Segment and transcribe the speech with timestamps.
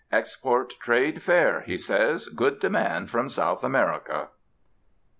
[0.11, 4.29] "Export trade fair," he says; "good demand from South America."